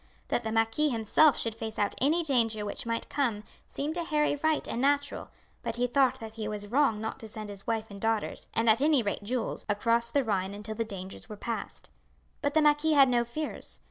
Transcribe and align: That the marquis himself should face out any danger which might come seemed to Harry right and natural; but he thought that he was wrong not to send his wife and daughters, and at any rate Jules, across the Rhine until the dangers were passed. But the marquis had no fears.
That 0.29 0.41
the 0.41 0.51
marquis 0.51 0.89
himself 0.89 1.37
should 1.37 1.53
face 1.53 1.77
out 1.77 1.93
any 2.01 2.23
danger 2.23 2.65
which 2.65 2.87
might 2.87 3.07
come 3.07 3.43
seemed 3.67 3.93
to 3.93 4.03
Harry 4.03 4.35
right 4.35 4.67
and 4.67 4.81
natural; 4.81 5.29
but 5.61 5.75
he 5.75 5.85
thought 5.85 6.19
that 6.19 6.33
he 6.33 6.47
was 6.47 6.69
wrong 6.71 6.99
not 6.99 7.19
to 7.19 7.27
send 7.27 7.49
his 7.49 7.67
wife 7.67 7.91
and 7.91 8.01
daughters, 8.01 8.47
and 8.55 8.67
at 8.67 8.81
any 8.81 9.03
rate 9.03 9.21
Jules, 9.21 9.63
across 9.69 10.09
the 10.11 10.23
Rhine 10.23 10.55
until 10.55 10.73
the 10.73 10.83
dangers 10.83 11.29
were 11.29 11.37
passed. 11.37 11.91
But 12.41 12.55
the 12.55 12.63
marquis 12.63 12.93
had 12.93 13.09
no 13.09 13.23
fears. 13.23 13.79